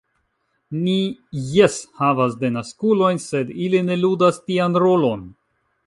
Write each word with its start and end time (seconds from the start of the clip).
Ni 0.85 0.95
jes 1.59 1.75
havas 2.01 2.35
denaskulojn, 2.45 3.23
sed 3.29 3.55
ili 3.67 3.87
ne 3.91 4.03
ludas 4.05 4.45
tian 4.49 4.85
rolon. 4.87 5.33